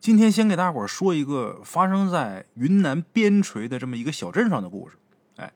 [0.00, 4.96] 今天先给大伙儿说一个发生在云南边陲的这么一个小镇上的故事。
[5.36, 5.52] 哎，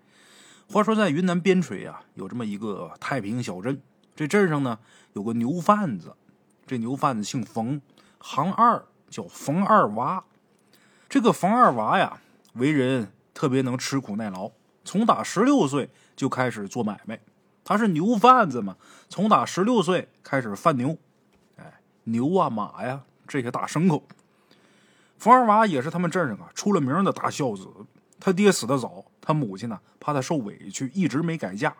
[0.70, 3.80] 话说在云南边陲啊，有这么一个太平小镇，
[4.14, 4.78] 这镇上呢
[5.14, 6.14] 有个牛贩子，
[6.66, 7.80] 这牛贩子姓冯，
[8.18, 10.22] 行二，叫冯二娃。
[11.08, 12.20] 这个冯二娃呀，
[12.52, 14.50] 为人特别能吃苦耐劳，
[14.84, 17.18] 从打十六岁就开始做买卖。
[17.64, 18.76] 他是牛贩子嘛，
[19.08, 20.98] 从打十六岁开始贩牛，
[21.56, 24.06] 哎，牛啊马呀这些大牲口。
[25.18, 27.68] 冯二娃也是他们镇上啊出了名的大孝子。
[28.20, 31.74] 他爹死的早，他母亲呢怕他受委屈，一直没改嫁，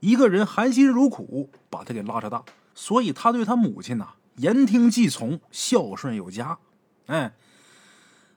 [0.00, 2.42] 一个人含辛茹苦把他给拉扯大，
[2.74, 6.58] 所以他对他母亲呐言听计从，孝顺有加。
[7.06, 7.32] 哎，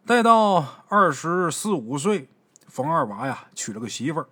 [0.06, 2.30] 待到二十四五岁，
[2.68, 4.28] 冯二娃呀娶了个媳妇儿。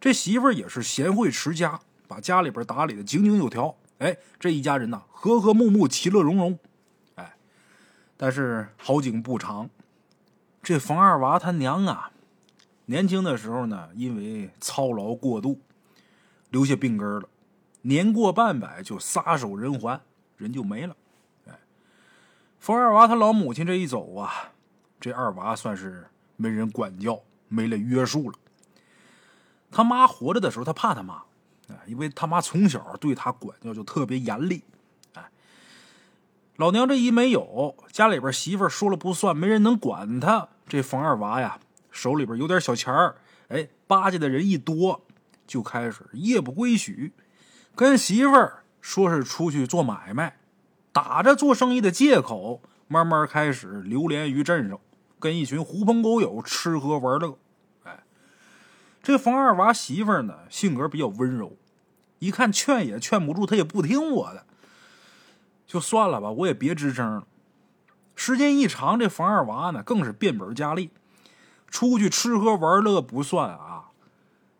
[0.00, 3.74] 这媳妇儿也是贤惠持家，把家里边打理的井井有条。
[3.98, 6.56] 哎，这一家人呐，和和睦睦，其乐融融。
[8.16, 9.68] 但是好景不长，
[10.62, 12.10] 这冯二娃他娘啊，
[12.86, 15.60] 年轻的时候呢，因为操劳过度，
[16.50, 17.28] 留下病根了，
[17.82, 20.00] 年过半百就撒手人寰，
[20.36, 20.96] 人就没了。
[21.48, 21.58] 哎，
[22.58, 24.52] 冯二娃他老母亲这一走啊，
[25.00, 28.38] 这二娃算是没人管教，没了约束了。
[29.70, 31.14] 他妈活着的时候，他怕他妈，
[31.68, 34.62] 啊，因为他妈从小对他管教就特别严厉，
[36.56, 40.48] 老娘这一没有，家里边媳妇说了不算，没人能管他。
[40.68, 41.58] 这冯二娃呀，
[41.90, 43.16] 手里边有点小钱儿，
[43.48, 45.04] 哎，巴结的人一多，
[45.48, 47.10] 就开始夜不归宿，
[47.74, 50.36] 跟媳妇儿说是出去做买卖，
[50.92, 54.78] 打着做生意的借口，慢慢开始流连于镇上，
[55.18, 57.36] 跟一群狐朋狗友吃喝玩乐。
[57.82, 57.98] 哎
[59.02, 61.56] 这冯二娃媳妇儿呢，性格比较温柔，
[62.20, 64.46] 一看劝也劝不住，他也不听我的，
[65.74, 67.26] 就算了吧，我也别吱声了。
[68.14, 70.92] 时间一长，这冯二娃呢，更是变本加厉，
[71.66, 73.86] 出去吃喝玩乐不算啊，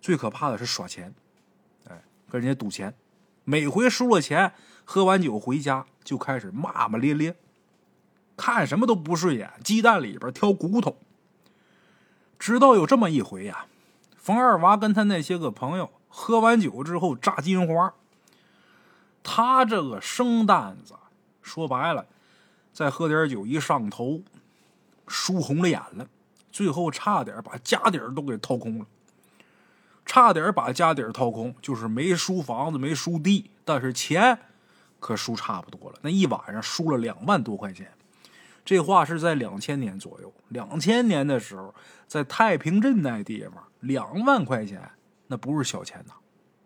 [0.00, 1.14] 最可怕的是耍钱，
[1.88, 2.92] 哎，跟人家赌钱，
[3.44, 7.36] 每回输了钱，喝完酒回家就开始骂骂咧咧，
[8.36, 10.98] 看什么都不顺眼，鸡蛋里边挑骨头。
[12.40, 13.66] 直到有这么一回呀。
[14.16, 17.94] 冯二娃跟他那些个朋友喝完酒之后炸金花，
[19.22, 20.94] 他这个生担子，
[21.44, 22.04] 说白了，
[22.72, 24.22] 再喝点酒一上头，
[25.06, 26.08] 输红了眼了，
[26.50, 28.86] 最后差点把家底儿都给掏空了。
[30.06, 34.38] 差点把家底儿掏空，就是没输房子，没输地，但是钱
[34.98, 35.98] 可输差不多了。
[36.02, 37.92] 那一晚上输了两万多块钱。
[38.64, 41.74] 这话是在两千年左右，两千年的时候，
[42.06, 44.90] 在太平镇那地方，两万块钱
[45.26, 46.14] 那不是小钱呐。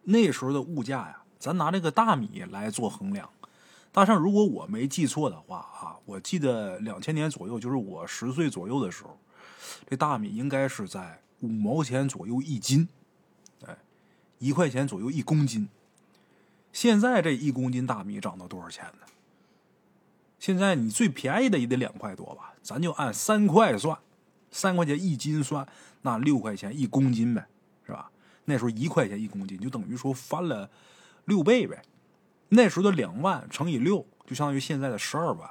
[0.04, 3.28] 那时候的物价呀，咱拿这个大米来做衡量。
[3.90, 9.18] 大圣，如果我没记错的话啊，我记得两千年左右，就是我十岁左右的时候，
[9.88, 12.88] 这大米应该是在五毛钱左右一斤，
[13.66, 13.76] 哎，
[14.38, 15.68] 一块钱左右一公斤。
[16.72, 19.06] 现在这一公斤大米涨到多少钱呢？
[20.38, 23.98] 现在你最便宜的也得两块多吧，咱就按三块算，
[24.50, 25.66] 三块钱一斤算，
[26.02, 27.48] 那六块钱一公斤呗，
[27.84, 28.10] 是吧？
[28.44, 30.70] 那时候一块钱一公斤，就等于说翻了
[31.24, 31.82] 六倍呗。
[32.50, 35.50] 那时候的两万乘以六，就相当于现在的十二万。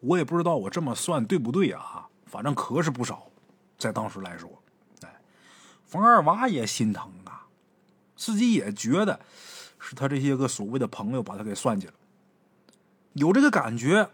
[0.00, 3.26] 我也不知道我这么算对不对啊，反正可是不少，
[3.76, 4.50] 在当时来说，
[5.02, 5.20] 哎，
[5.86, 7.46] 冯二娃也心疼啊，
[8.16, 9.20] 自己也觉得
[9.78, 11.92] 是他这些个所谓的朋友把他给算计了。
[13.12, 14.08] 有这个感觉，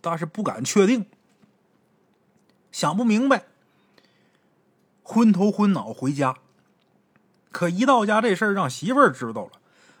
[0.00, 1.06] 但是不敢确定，
[2.70, 3.46] 想不明白，
[5.02, 6.36] 昏头昏脑回家。
[7.50, 9.52] 可一到家，这事儿让媳妇儿知道了，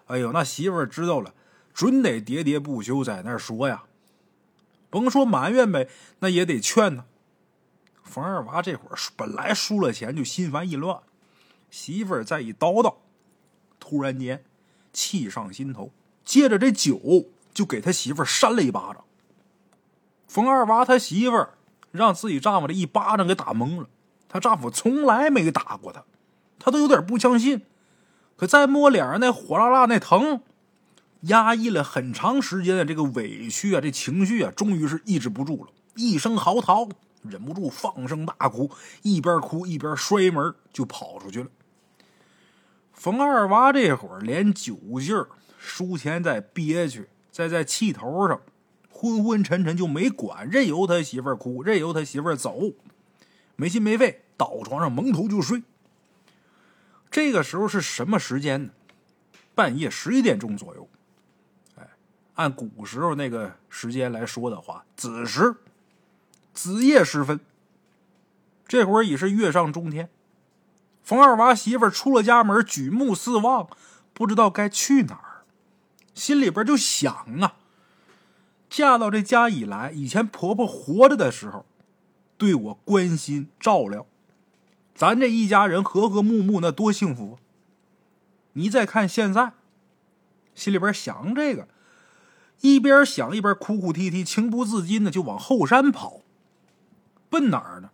[0.06, 1.32] 哎呦，那媳妇儿知道了，
[1.74, 3.82] 准得喋喋不休在那儿说呀。
[4.88, 5.88] 甭说埋怨呗，
[6.20, 7.04] 那也得劝呢。
[8.02, 11.00] 冯二娃这会儿本来输了钱就心烦意乱，
[11.70, 12.94] 媳妇儿再一叨叨，
[13.78, 14.44] 突然间
[14.92, 15.90] 气上心头，
[16.24, 17.26] 借着这酒。
[17.54, 19.04] 就给他媳妇儿扇了一巴掌。
[20.26, 21.54] 冯二娃他媳妇儿
[21.92, 23.88] 让自己丈夫这一巴掌给打懵了，
[24.28, 26.02] 她丈夫从来没打过她，
[26.58, 27.64] 她都有点不相信。
[28.36, 30.42] 可再摸脸上那火辣辣那疼，
[31.26, 36.90] 压抑了很长时间的这个委屈啊，这情绪啊，终于是抑制不住了，一声嚎啕，
[37.22, 38.70] 忍不住放声大哭，
[39.02, 41.50] 一边哭一边摔门就跑出去了。
[42.92, 45.28] 冯二娃这会儿连酒劲儿，
[45.58, 47.08] 输钱再憋屈。
[47.30, 48.40] 再在气头上，
[48.88, 52.74] 昏昏沉沉就没管，任由他媳妇儿哭，任由他媳妇儿走，
[53.56, 55.64] 没心没肺，倒床上蒙头就睡。
[57.10, 58.70] 这个时候是什么时间呢？
[59.52, 60.88] 半夜十一点钟左右。
[62.34, 65.56] 按古时候那个时间来说的话，子时，
[66.52, 67.40] 子夜时分，
[68.66, 70.08] 这会儿已是月上中天。
[71.02, 73.68] 冯二娃媳妇出了家门，举目四望，
[74.12, 75.44] 不知道该去哪儿，
[76.14, 77.56] 心里边就想啊：
[78.68, 81.66] 嫁到这家以来，以前婆婆活着的时候，
[82.36, 84.06] 对我关心照料，
[84.94, 87.38] 咱这一家人和和睦睦，那多幸福。
[88.54, 89.52] 你再看现在，
[90.54, 91.68] 心里边想这个，
[92.60, 96.20] 一边想一边哭哭啼啼，情不自禁的就往后山跑，
[97.28, 97.90] 奔哪儿呢？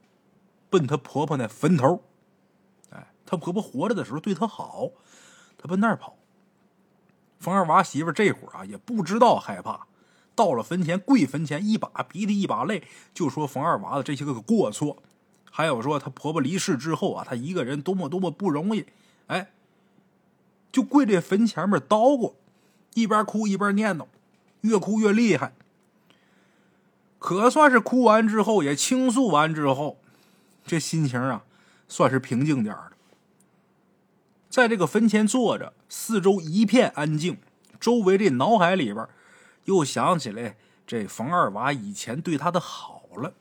[0.68, 2.02] 奔她婆婆那坟头。
[2.90, 4.90] 哎她婆婆活着的时候对她好，
[5.58, 6.16] 她奔那儿跑。
[7.40, 9.86] 冯二娃媳妇这会儿啊也不知道害怕，
[10.34, 15.02] 到了坟前跪坟前，一把鼻涕一把泪，就说冯二娃的这些个过错，
[15.50, 18.84] 还有说她婆婆离世之后啊，她一个人多么多么不容易，
[19.26, 19.50] 哎，
[20.70, 22.34] 就跪这坟前面叨咕，
[22.94, 24.06] 一边哭一边念叨，
[24.62, 25.52] 越哭越厉害。
[27.18, 30.00] 可算是哭完之后，也倾诉完之后，
[30.64, 31.44] 这心情啊
[31.86, 32.92] 算是平静点儿
[34.48, 37.38] 在这个坟前坐着，四周一片安静，
[37.78, 39.06] 周围这脑海里边
[39.66, 43.34] 又想起来这冯二娃以前对他的好了，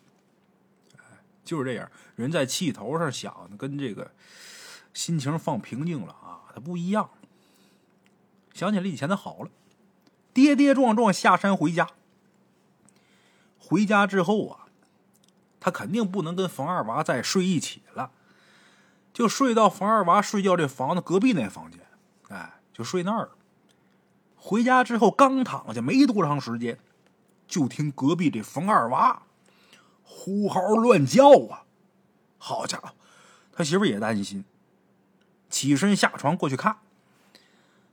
[1.44, 4.12] 就是这样，人在气头上想的跟这个
[4.94, 7.10] 心情放平静了啊，他不一样。
[8.54, 9.50] 想起来以前的好了，
[10.34, 11.88] 跌跌撞撞下山回家。
[13.58, 14.66] 回家之后啊，
[15.60, 18.12] 他肯定不能跟冯二娃再睡一起了。
[19.14, 21.82] 就睡到冯二娃睡觉这房子隔壁那房间，
[22.30, 23.32] 哎，就睡那儿了。
[24.36, 26.80] 回家之后刚躺下没多长时间，
[27.48, 29.24] 就听隔壁这冯二娃
[30.04, 31.66] 呼嚎乱叫啊！
[32.38, 32.92] 好家伙，
[33.52, 34.46] 他媳妇也担心，
[35.50, 36.78] 起身下床过去看。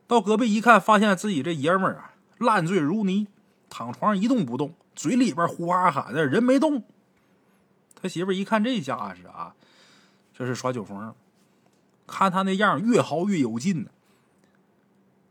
[0.06, 3.26] 到隔壁一看，发现自己这爷们儿啊烂醉如泥，
[3.68, 6.82] 躺床上一动不动，嘴里边呼哈喊的，人没动。
[8.00, 9.54] 他媳妇一看这架势啊！
[10.34, 11.14] 这是耍酒疯，
[12.06, 13.90] 看他那样越嚎越有劲呢。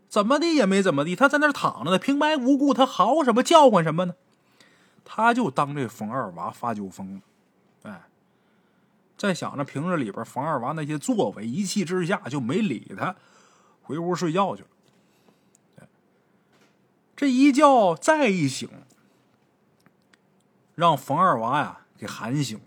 [0.08, 4.14] 怎么的也没怎么地，他在那躺着呢，平白无故他嚎什么叫唤什么呢？
[5.04, 7.20] 他就当这冯二娃发酒疯了，
[7.84, 8.02] 哎，
[9.16, 13.14] 在想着平日里边冯二娃那些作为，一气之下就没理他，
[13.82, 14.68] 回屋睡觉去了。
[17.16, 18.68] 这一觉再一醒，
[20.74, 22.60] 让冯二娃呀给喊醒。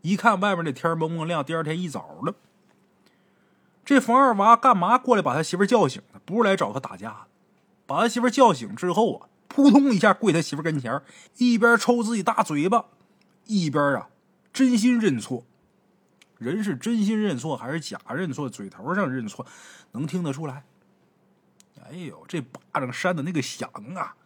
[0.00, 2.34] 一看外面这天蒙蒙亮，第二天一早了，
[3.84, 6.20] 这冯二娃干嘛过来把他媳妇叫醒的？
[6.24, 7.26] 不是来找他打架的。
[7.86, 11.02] 把他媳妇叫醒之后啊，扑通一下跪他媳妇跟前，
[11.36, 12.86] 一边抽自己大嘴巴，
[13.44, 14.08] 一边啊
[14.50, 15.44] 真心认错。
[16.38, 18.48] 人是真心认错还是假认错？
[18.48, 19.46] 嘴头上认错，
[19.92, 20.64] 能听得出来。
[21.92, 24.16] 哎呦，这巴掌扇的那个响啊，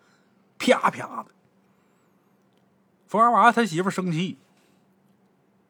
[0.57, 1.27] 啪啪的。
[3.09, 4.39] 冯二娃他媳妇生气。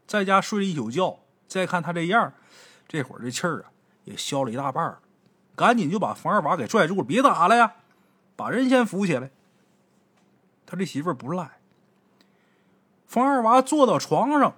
[0.06, 2.32] 在家睡了一宿觉，再看他这样，
[2.86, 3.72] 这会儿这气儿啊
[4.04, 4.98] 也消了一大半
[5.56, 7.74] 赶紧就把冯二娃给拽住了，别打了呀，
[8.36, 9.30] 把人先扶起来。
[10.64, 11.58] 他这媳妇不赖。
[13.08, 14.54] 冯二娃坐到床上，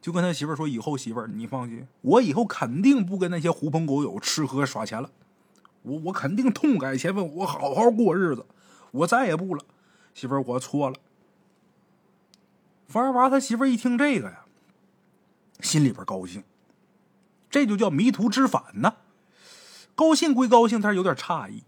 [0.00, 5.10] 就跟他媳妇说：“以后媳妇儿，你放心，我以后肯定不跟那些狐朋狗友吃喝耍钱了，
[5.88, 8.44] 我我肯定痛改前非，我好好过日子，
[8.90, 9.64] 我再也不了。
[10.14, 10.96] 媳妇儿，我错了。”
[12.86, 14.44] 冯二娃他媳妇一听这个呀，
[15.60, 16.44] 心里边高兴，
[17.50, 18.94] 这就叫迷途知返呢。
[19.94, 21.64] 高兴归高兴，他是有点诧异。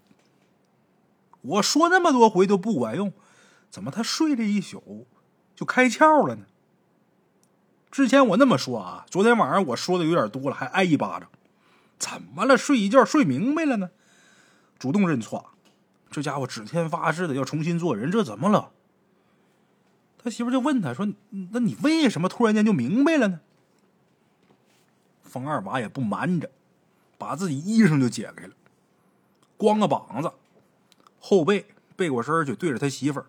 [1.42, 3.12] 我说那么多回都不管用，
[3.70, 5.06] 怎么他睡这一宿
[5.56, 6.44] 就开窍了呢？
[7.90, 11.28] 之前我那么说啊，昨天晚上我说的有点多了，还挨一巴掌。
[11.98, 12.56] 怎么了？
[12.56, 13.90] 睡一觉睡明白了呢？
[14.80, 15.50] 主动认错，
[16.10, 18.72] 这家伙指天发誓的要重新做人，这怎么了？
[20.22, 21.06] 他媳妇就问他说
[21.52, 23.40] ：“那你为什么突然间就明白了呢？”
[25.22, 26.50] 冯二娃也不瞒着，
[27.18, 28.54] 把自己衣裳就解开了，
[29.56, 30.32] 光个膀子，
[31.20, 33.26] 后背背过身去对着他媳妇儿。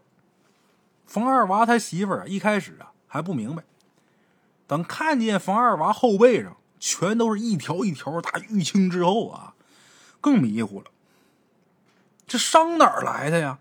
[1.05, 3.63] 冯二娃他媳妇儿啊，一开始啊还不明白，
[4.67, 9.53] 等看见冯二娃后背上全都是一条一条大淤青之后啊，
[10.22, 10.86] 更迷糊了。
[12.32, 13.60] 这伤哪儿来的呀？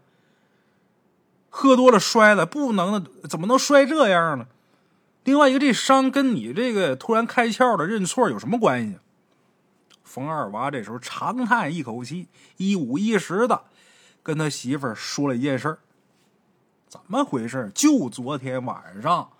[1.49, 4.47] 喝多了摔了，不能怎么能摔这样呢？
[5.25, 8.97] 另外一个，这伤跟你这个突然开窍的认错有什么关系？
[10.05, 13.65] 冯二娃这时候长叹一口气，一五一十的
[14.23, 15.79] 跟他媳妇儿说了一件事儿
[16.87, 17.73] 怎么回事？
[17.75, 19.31] 就昨天晚上，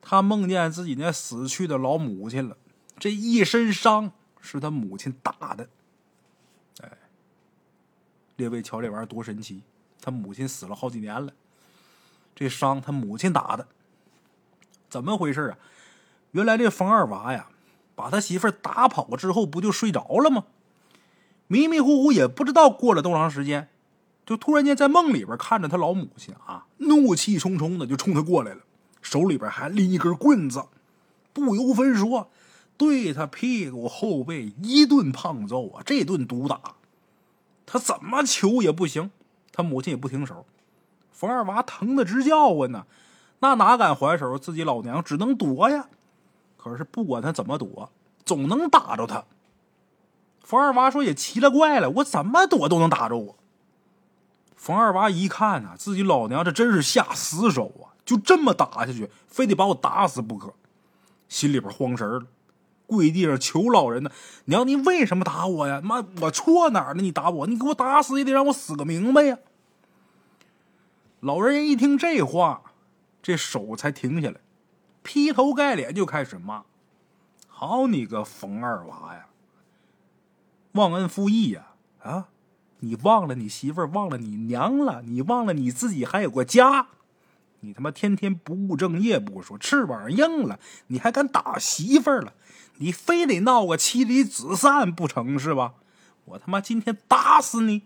[0.00, 2.56] 他梦见自己那死去的老母亲了，
[2.96, 5.68] 这一身伤是他母亲打的。
[8.42, 9.62] 哎，列位瞧这玩意儿多神奇！
[10.00, 11.32] 他母亲死了好几年了，
[12.34, 13.68] 这伤他母亲打的。
[14.90, 15.58] 怎么回事啊？
[16.32, 17.48] 原来这冯二娃呀，
[17.94, 20.44] 把他媳妇打跑之后，不就睡着了吗？
[21.46, 23.68] 迷迷糊糊也不知道过了多长时间，
[24.26, 28.62] 就突然间在梦里边看着他老母亲啊，怒气冲冲的就冲他过来了，
[29.00, 30.64] 手里边还拎一根棍子，
[31.32, 32.28] 不由分说，
[32.76, 35.82] 对他屁股后背一顿胖揍啊！
[35.86, 36.60] 这顿毒打，
[37.66, 39.10] 他怎么求也不行，
[39.52, 40.44] 他母亲也不停手，
[41.10, 42.86] 冯二娃疼的直叫唤呢，
[43.40, 44.38] 那哪敢还手？
[44.38, 45.88] 自己老娘只能躲呀。
[46.56, 47.90] 可是不管他怎么躲，
[48.24, 49.24] 总能打着他。
[50.40, 53.36] 冯二娃说：“也奇了怪了，我怎么躲都能打着我。”
[54.56, 57.94] 冯二娃一看呐，自己老娘这真是下死手啊！
[58.04, 60.52] 就这么打下去，非得把我打死不可，
[61.28, 62.22] 心里边慌神了，
[62.92, 64.10] 跪地上求老人呢
[64.46, 65.80] ：“娘，你为什么打我呀？
[65.82, 67.02] 妈，我错哪儿了？
[67.02, 69.38] 你打我，你给我打死也得让我死个明白呀！”
[71.20, 72.62] 老人一听这话，
[73.22, 74.36] 这手才停下来，
[75.02, 76.64] 劈头盖脸就开始骂
[77.48, 79.26] ：“好你个冯二娃呀！”
[80.72, 81.68] 忘恩负义呀！
[82.02, 82.28] 啊，
[82.80, 86.88] 你忘了你媳妇儿，忘了你娘了，你忘了你自己还有个家，
[87.60, 90.58] 你他妈天天不务正业不说，翅膀硬了，
[90.88, 92.32] 你还敢打媳妇儿了？
[92.78, 95.74] 你非得闹个妻离子散不成是吧？
[96.24, 97.82] 我他妈今天打死你！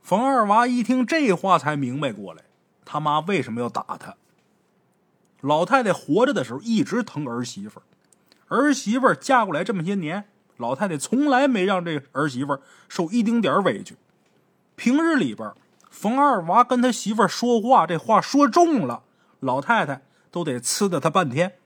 [0.00, 2.44] 冯二娃一听这话才明白过来，
[2.84, 4.16] 他妈为什么要打他？
[5.40, 7.82] 老太太活着的时候一直疼儿媳妇儿，
[8.48, 10.24] 儿媳妇儿嫁过来这么些年。
[10.56, 13.96] 老太太从来没让这儿媳妇儿受一丁点儿委屈。
[14.76, 15.52] 平日里边，
[15.90, 19.02] 冯二娃跟他媳妇儿说话，这话说重了，
[19.40, 21.58] 老太太都得呲的他半天，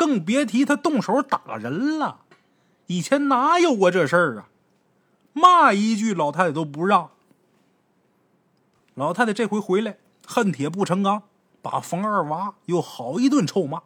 [0.00, 2.20] 更别提他动手打人了。
[2.86, 4.48] 以前哪有过这事儿啊？
[5.34, 7.10] 骂一句，老太太都不让。
[8.94, 11.24] 老太太这回回来，恨铁不成钢，
[11.60, 13.82] 把冯二娃又好一顿臭骂。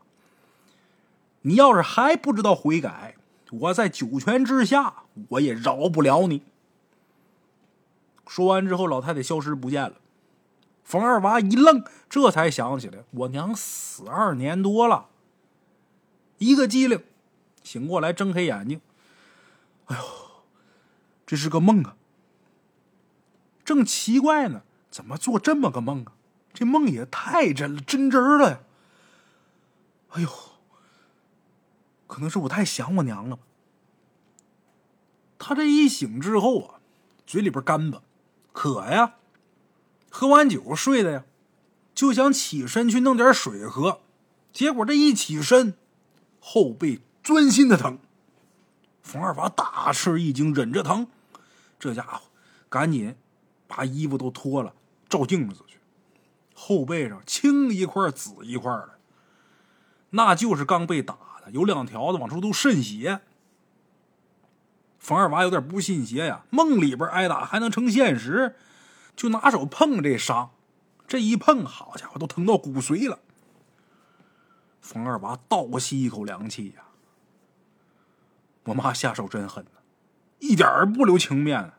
[1.43, 3.17] 你要是还不知道悔改，
[3.51, 6.43] 我在九泉之下，我也饶不了你。
[8.29, 9.95] 说完之后，老太太消失不见了。
[10.85, 15.07] 冯二娃一愣，这才想起来，我娘死二年多了。
[16.39, 17.03] 一个机灵，
[17.63, 18.81] 醒过来，睁开眼睛，
[19.87, 20.05] 哎呦，
[21.27, 21.97] 这是个梦啊！
[23.65, 26.13] 正奇怪呢，怎么做这么个梦啊？
[26.53, 28.61] 这梦也太真了，真真了呀！
[30.11, 30.29] 哎呦！
[32.07, 33.39] 可能是我太想我娘了。
[35.39, 36.81] 他这一醒之后啊，
[37.27, 38.03] 嘴里边干巴，
[38.53, 39.15] 渴呀，
[40.11, 41.25] 喝完酒睡的呀，
[41.95, 44.01] 就想起身去弄点水喝。
[44.53, 45.75] 结果这一起身，
[46.47, 47.99] 后背钻心的疼。
[49.03, 51.07] 冯二娃大吃一惊，忍着疼，
[51.81, 52.21] 这家伙
[52.69, 53.17] 赶紧
[53.67, 54.75] 把衣服都脱了，
[55.09, 55.79] 照镜子去，
[56.55, 58.99] 后背上青一块紫一块的，
[60.11, 61.51] 那就是刚被打的。
[61.51, 63.21] 有两条子往出都渗血，
[64.99, 66.45] 冯二娃有点不信邪呀。
[66.51, 68.55] 梦里边挨打还能成现实？
[69.17, 70.51] 就拿手碰这伤，
[71.09, 73.19] 这一碰，好家伙，都疼到骨髓了。
[74.85, 76.85] 冯二娃倒吸一口凉气呀！
[78.65, 79.81] 我妈下手真狠呐，
[80.41, 81.73] 一点儿不留情面。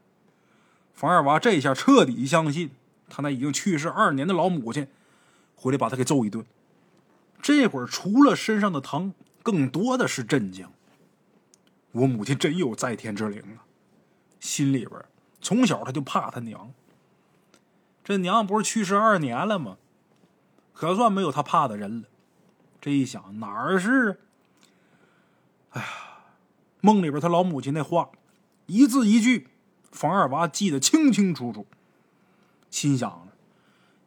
[0.91, 2.71] 冯二娃这下彻底相信，
[3.07, 4.87] 他那已经去世二年的老母亲
[5.55, 6.43] 回来把他给揍一顿。
[7.43, 9.13] 这会儿除了身上的疼。
[9.43, 10.67] 更多的是震惊。
[11.91, 13.61] 我母亲真有在天之灵啊！
[14.39, 14.99] 心里边
[15.39, 16.73] 从小他就怕他娘。
[18.03, 19.77] 这娘不是去世二年了吗？
[20.73, 22.07] 可算没有他怕的人了。
[22.85, 24.19] 这一想哪儿是？
[25.71, 25.87] 哎呀，
[26.81, 28.11] 梦里边他老母亲那话，
[28.67, 29.47] 一字一句，
[29.91, 31.65] 房二娃记得清清楚楚。
[32.69, 33.29] 心想了，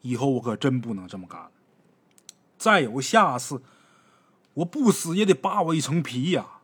[0.03, 1.51] 以后我可真不能这么干了。
[2.57, 3.61] 再有下次。
[4.55, 6.61] 我不死也得扒我一层皮呀！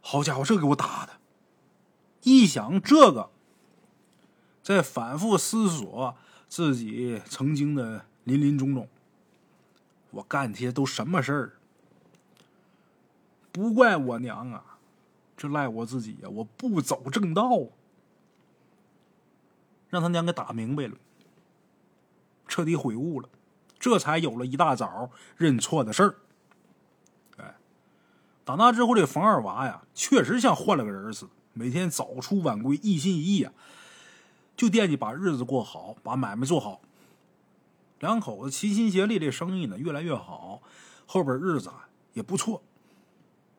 [0.00, 1.12] 好家伙，这给我打的！
[2.22, 3.28] 一想这个，
[4.62, 6.16] 在反复思索
[6.48, 8.88] 自己曾经的林林种种，
[10.12, 11.52] 我干这些都什么事儿？
[13.50, 14.78] 不怪我娘啊，
[15.36, 16.28] 这赖我自己呀！
[16.30, 17.50] 我不走正道，
[19.90, 20.94] 让他娘给打明白了，
[22.48, 23.28] 彻底悔悟了，
[23.78, 26.14] 这才有了一大早认错的事儿。
[27.36, 27.54] 哎
[28.44, 33.52] 打那之后，这冯二娃呀，确实像换了个人似的，每天早出晚归，一心一意啊，
[34.56, 36.80] 就惦记把日子过好，把买卖做好。
[38.02, 40.60] 两口子齐心协力，这生意呢越来越好，
[41.06, 42.60] 后边日子啊也不错。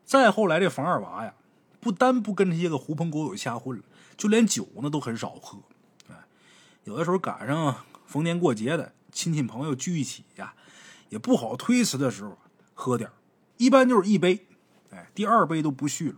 [0.03, 1.33] 再后来，这冯二娃呀，
[1.79, 3.83] 不单不跟这些个狐朋狗友瞎混了，
[4.17, 5.59] 就连酒呢都很少喝。
[6.09, 6.15] 哎，
[6.83, 10.53] 有的时候赶上逢年过节的，亲戚朋友聚一起呀，
[11.07, 12.37] 也不好推辞的时候，
[12.73, 13.09] 喝点
[13.55, 14.45] 一般就是一杯，
[14.89, 16.15] 哎，第二杯都不续了。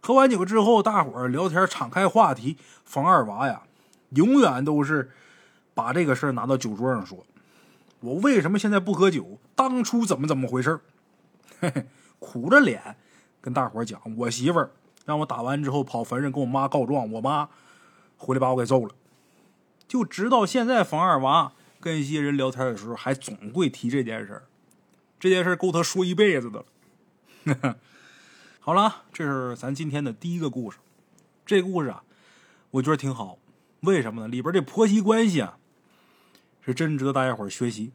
[0.00, 2.56] 喝完酒之后，大伙儿聊天，敞开话题。
[2.86, 3.64] 房二娃呀，
[4.14, 5.12] 永远都是
[5.74, 7.24] 把这个事儿拿到酒桌上说。
[8.00, 9.38] 我为什么现在不喝酒？
[9.54, 10.80] 当初怎么怎么回事
[11.60, 11.86] 嘿嘿，
[12.18, 12.96] 苦着脸
[13.40, 14.72] 跟大伙讲，我媳妇儿
[15.04, 17.48] 让我打完之后跑坟上跟我妈告状，我妈
[18.16, 18.92] 回来把我给揍了。
[19.86, 24.42] 就直到现在，房二娃跟一些人聊天的时候，还总会提这件事儿。
[25.20, 26.64] 这件事够他说一辈子的
[27.44, 27.76] 了。
[28.58, 30.78] 好了，这是咱今天的第一个故事。
[31.46, 32.02] 这故事啊，
[32.72, 33.38] 我觉得挺好。
[33.82, 34.28] 为什么呢？
[34.28, 35.58] 里边这婆媳关系啊。
[36.64, 37.92] 是真值得大家伙学习。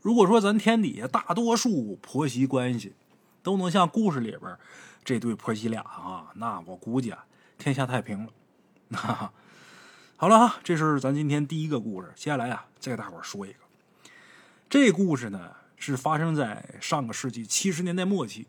[0.00, 2.94] 如果说咱天底下大多数婆媳关系
[3.42, 4.56] 都能像故事里边
[5.04, 7.24] 这对婆媳俩啊，那我估计啊，
[7.56, 8.32] 天下太平了。
[8.96, 9.32] 哈，
[10.16, 12.12] 好了哈，这是咱今天第一个故事。
[12.14, 13.58] 接下来啊，再给大伙说一个。
[14.70, 18.46] 这故事呢是发生在上个世纪七十年代末期。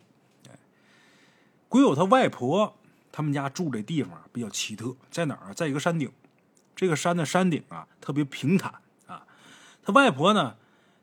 [1.67, 2.75] 鬼友他外婆
[3.12, 5.53] 他们家住这地方比较奇特，在哪儿？
[5.53, 6.12] 在一个山顶。
[6.75, 8.74] 这个山的山顶啊特别平坦。
[9.83, 10.55] 他外婆呢，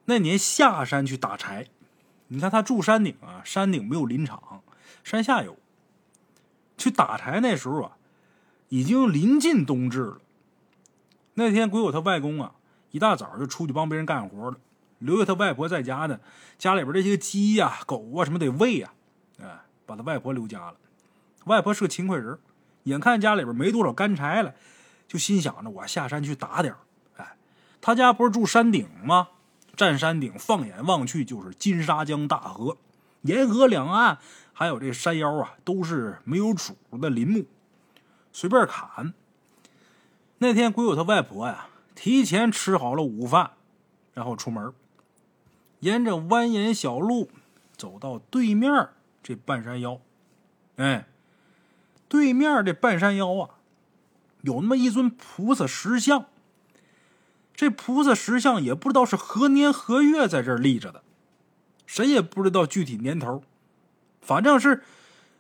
[0.04, 1.66] 那年下山去打柴。
[2.28, 4.62] 你看他住山顶啊，山顶没有林场，
[5.04, 5.56] 山下有。
[6.76, 7.96] 去打柴那时候啊，
[8.68, 10.18] 已经临近冬至了。
[11.34, 12.52] 那天鬼友他外公啊，
[12.90, 14.58] 一大早就出去帮别人干活了，
[14.98, 16.20] 留下他外婆在家呢。
[16.58, 18.92] 家里边这些鸡呀、狗啊什么得喂呀，
[19.40, 20.76] 哎，把他外婆留家了。
[21.44, 22.38] 外婆是个勤快人，
[22.84, 24.54] 眼看家里边没多少干柴了，
[25.06, 26.74] 就心想着我下山去打点
[27.86, 29.28] 他家不是住山顶吗？
[29.76, 32.78] 站山顶，放眼望去就是金沙江大河，
[33.22, 34.18] 沿河两岸
[34.52, 37.46] 还有这山腰啊，都是没有主的林木，
[38.32, 39.14] 随便砍。
[40.38, 43.52] 那天鬼友他外婆呀，提前吃好了午饭，
[44.14, 44.72] 然后出门，
[45.78, 47.30] 沿着蜿蜒小路
[47.76, 48.88] 走到对面
[49.22, 50.00] 这半山腰。
[50.74, 51.06] 哎，
[52.08, 53.50] 对面这半山腰啊，
[54.40, 56.26] 有那么一尊菩萨石像。
[57.56, 61.02] 这菩萨石像也不知道是何年何月在这儿立着的，
[61.86, 63.42] 谁也不知道具体年头。
[64.20, 64.82] 反正是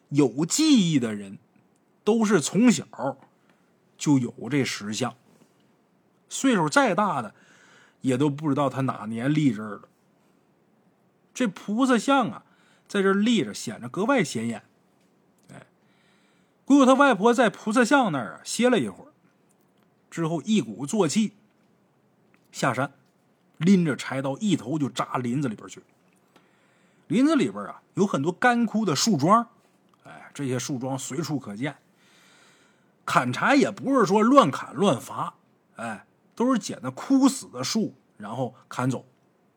[0.08, 1.38] 有记忆的人，
[2.02, 3.18] 都是从小
[3.98, 5.14] 就有这石像。
[6.28, 7.34] 岁数再大的，
[8.00, 9.88] 也都不知道他哪年立这儿的。
[11.34, 12.44] 这菩萨像啊，
[12.88, 14.62] 在这儿立着，显得格外显眼。
[15.52, 15.66] 哎，
[16.64, 19.12] 姑姑他外婆在菩萨像那儿啊歇了一会儿，
[20.10, 21.34] 之后一鼓作气。
[22.56, 22.90] 下山，
[23.58, 25.82] 拎着柴刀，一头就扎林子里边去。
[27.06, 29.46] 林子里边啊，有很多干枯的树桩，
[30.04, 31.76] 哎，这些树桩随处可见。
[33.04, 35.34] 砍柴也不是说乱砍乱伐，
[35.74, 39.04] 哎，都是捡的枯死的树，然后砍走，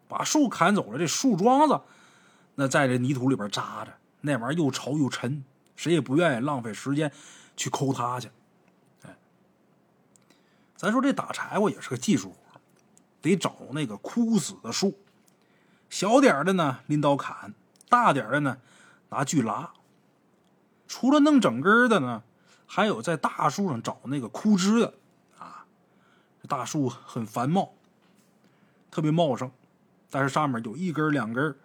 [0.09, 1.79] 把树砍走了，这树桩子
[2.55, 5.41] 那在这泥土里边扎着，那玩意儿又潮又沉，
[5.77, 7.09] 谁也不愿意浪费时间
[7.55, 8.29] 去抠它去。
[9.03, 9.15] 哎，
[10.75, 12.48] 咱说这打柴火也是个技术活。
[13.21, 14.97] 得找那个枯死的树，
[15.89, 17.53] 小点的呢拎刀砍，
[17.89, 18.57] 大点的呢
[19.09, 19.71] 拿锯拉。
[20.87, 22.23] 除了弄整根的呢，
[22.65, 24.93] 还有在大树上找那个枯枝的
[25.37, 25.65] 啊。
[26.47, 27.73] 大树很繁茂，
[28.89, 29.51] 特别茂盛，
[30.09, 31.55] 但是上面有一根两根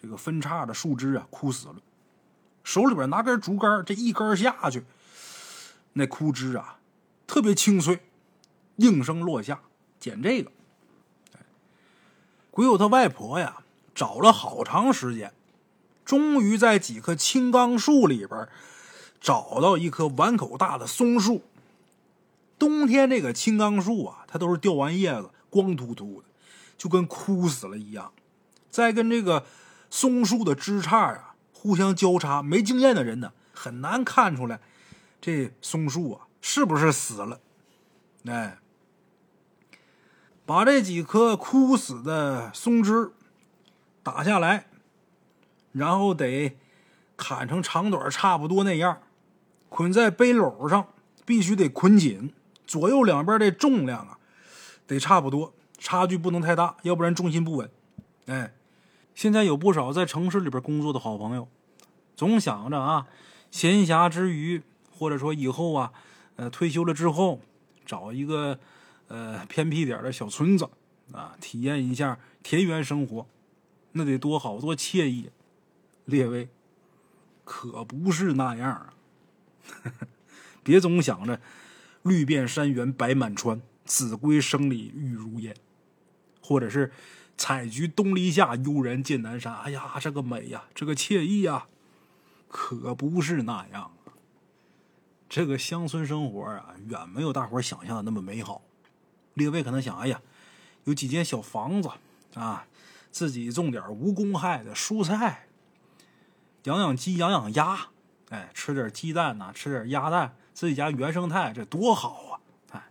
[0.00, 1.76] 这个分叉的树枝啊，枯死了。
[2.64, 4.84] 手里边拿根竹竿，这一根下去，
[5.92, 6.78] 那枯枝啊
[7.26, 8.00] 特别清脆，
[8.76, 9.60] 应声落下。
[9.98, 10.50] 捡这个。
[12.56, 13.58] 鬼友他外婆呀，
[13.94, 15.30] 找了好长时间，
[16.06, 18.48] 终于在几棵青冈树里边
[19.20, 21.42] 找到一棵碗口大的松树。
[22.58, 26.28] 冬天这个青冈树啊，它都是掉完叶子，光秃秃的，
[26.78, 28.10] 就跟枯死了一样。
[28.70, 29.44] 再跟这个
[29.90, 34.58] 松树的枝杈啊互相交叉，没经验的人呢，很难看出来
[35.20, 37.38] 这松树啊是不是死了。
[38.24, 38.56] 哎。
[40.46, 43.10] 把这几棵枯死的松枝
[44.04, 44.68] 打下来，
[45.72, 46.56] 然后得
[47.16, 49.02] 砍成长短差不多那样，
[49.68, 50.86] 捆在背篓上，
[51.24, 52.32] 必须得捆紧，
[52.64, 54.18] 左右两边的重量啊
[54.86, 57.68] 得差不多，差距不能太大，要不然重心不稳。
[58.26, 58.54] 哎，
[59.16, 61.48] 现在有不少在城市里边工作的好朋友，
[62.14, 63.08] 总想着啊，
[63.50, 64.62] 闲暇之余，
[64.96, 65.92] 或者说以后啊，
[66.36, 67.40] 呃，退休了之后，
[67.84, 68.60] 找一个。
[69.08, 70.68] 呃，偏僻点的小村子
[71.12, 73.26] 啊，体验一下田园生活，
[73.92, 75.30] 那得多好多惬意。
[76.04, 76.48] 列位，
[77.44, 78.94] 可不是那样啊！
[80.62, 81.40] 别总想着
[82.02, 85.56] 绿遍山原白满川，子规声里玉如烟，
[86.40, 86.92] 或者是
[87.36, 89.52] 采菊东篱下，悠然见南山。
[89.56, 91.66] 哎呀，这个美呀，这个惬意呀，
[92.48, 94.14] 可不是那样啊！
[95.28, 98.62] 这个乡村生活啊，远没有大伙想象的那么美好。
[99.36, 100.20] 列位可能想，哎呀，
[100.84, 101.90] 有几间小房子
[102.34, 102.66] 啊，
[103.10, 105.46] 自己种点无公害的蔬菜，
[106.64, 107.88] 养养鸡，养养鸭，
[108.30, 112.40] 哎，吃点鸡蛋呐，吃点鸭蛋，自己家原生态，这多好啊！
[112.72, 112.82] 哎，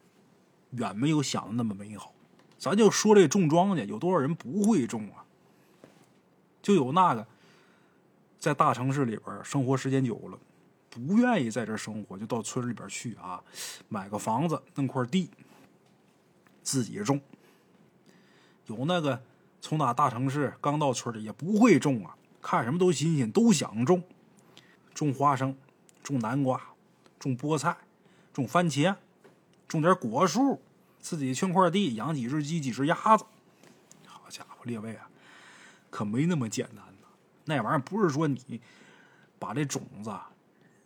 [0.71, 2.13] 远没有想的那么美好。
[2.59, 5.25] 咱就说这种庄稼，有多少人不会种啊？
[6.61, 7.25] 就有那个
[8.39, 10.37] 在大城市里边生活时间久了，
[10.89, 13.41] 不愿意在这生活，就到村里边去啊，
[13.89, 15.29] 买个房子，弄块地，
[16.65, 17.21] 自己种。
[18.65, 19.23] 有那个
[19.61, 24.03] 从哪大城市刚到村里也不会种啊，看什么都新鲜，都想种，
[24.93, 25.55] 种花生，
[26.03, 26.61] 种南瓜，
[27.17, 27.77] 种菠菜，
[28.33, 28.93] 种番茄，
[29.67, 30.59] 种点果树。
[30.99, 33.23] 自己圈块地，养几只鸡、几只鸭子。
[34.07, 35.07] 好家伙，列位啊，
[35.91, 37.07] 可没那么简单呐！
[37.45, 38.59] 那玩意儿不是说你
[39.37, 40.11] 把这种子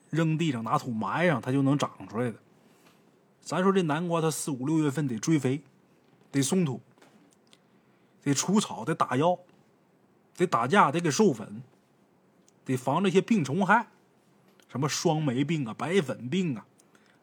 [0.09, 2.37] 扔地上，拿土埋上，它就能长出来的。
[3.41, 5.63] 咱说这南瓜，它四五六月份得追肥，
[6.31, 6.81] 得松土，
[8.21, 9.39] 得除草，得打药，
[10.35, 11.63] 得打架，得给授粉，
[12.63, 13.87] 得防这些病虫害，
[14.67, 16.65] 什么霜霉病啊、白粉病啊、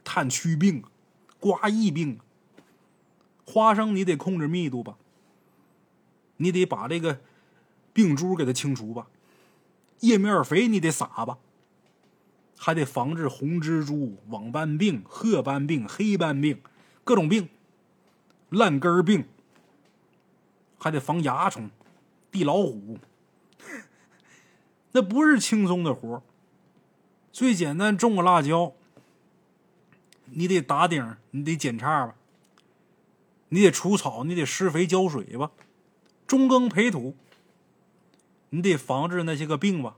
[0.02, 0.90] 炭疽病啊、
[1.38, 2.24] 瓜疫病啊。
[3.48, 4.96] 花生你得控制密度吧，
[6.38, 7.20] 你得把这个
[7.92, 9.06] 病株给它清除吧，
[10.00, 11.38] 叶面肥你得撒吧，
[12.58, 16.60] 还得防治红蜘蛛、网斑病、褐斑病、黑斑病，
[17.04, 17.48] 各种病，
[18.48, 19.26] 烂根病，
[20.78, 21.70] 还得防蚜虫、
[22.30, 22.98] 地老虎，
[24.92, 26.22] 那不是轻松的活
[27.30, 28.72] 最简单，种个辣椒，
[30.26, 32.14] 你得打顶，你得剪叉吧。
[33.50, 35.52] 你得除草，你得施肥浇水吧，
[36.26, 37.14] 中耕培土。
[38.50, 39.96] 你得防治那些个病吧，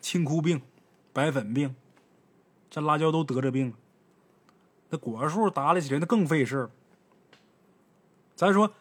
[0.00, 0.60] 青枯病、
[1.12, 1.74] 白粉病，
[2.70, 3.74] 这辣椒都得这病。
[4.88, 6.68] 那果树打理起来那更费事
[8.34, 8.72] 咱说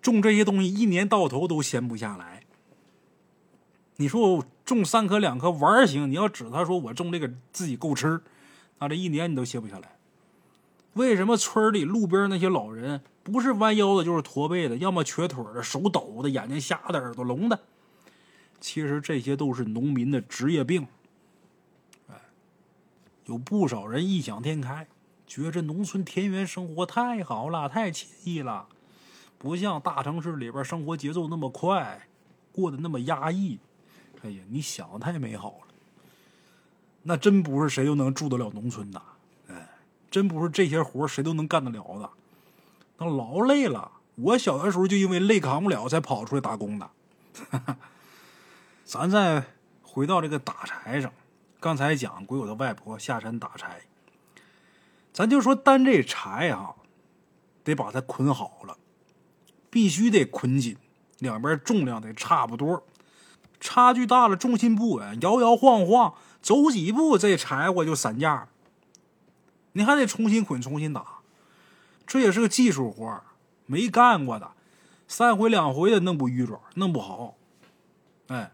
[0.00, 2.44] 种这些东西，一年到头都闲不下来。
[3.96, 8.20] 你说我种三棵两棵玩行，你要指他说我种这个自己够吃，
[8.78, 9.96] 那这一年你都歇不下来。
[10.94, 17.58] 为什么村里路边那些老人不是弯腰的，就是驼背的，要么瘸腿的，手抖的，眼睛瞎的，耳朵聋的？
[18.62, 20.86] 其实这些都是农民的职业病。
[22.08, 22.14] 哎，
[23.26, 24.86] 有不少人异想天开，
[25.26, 28.66] 觉着农村田园生活太好了，太惬意了，
[29.36, 32.06] 不像大城市里边生活节奏那么快，
[32.52, 33.58] 过得那么压抑。
[34.22, 35.66] 哎呀，你想的太美好了，
[37.02, 39.02] 那真不是谁都能住得了农村的。
[39.48, 39.68] 哎
[40.08, 42.08] 真不是这些活谁都能干得了的，
[42.98, 43.90] 那劳累了。
[44.14, 46.88] 我小的时候就因为累扛不了，才跑出来打工的。
[47.50, 47.76] 哈 哈
[48.84, 49.44] 咱再
[49.82, 51.12] 回到这个打柴上，
[51.60, 53.82] 刚才讲鬼友的外婆下山打柴，
[55.12, 56.76] 咱就说担这柴哈，
[57.64, 58.76] 得把它捆好了，
[59.70, 60.76] 必须得捆紧，
[61.18, 62.84] 两边重量得差不多，
[63.60, 68.48] 差距大了重心不稳，摇摇晃晃走几步，这柴火就散架。
[69.74, 71.20] 你还得重新捆，重新打，
[72.06, 73.22] 这也是个技术活
[73.64, 74.50] 没干过的，
[75.08, 77.36] 三回两回的弄不淤爪，弄不好。
[78.26, 78.52] 哎，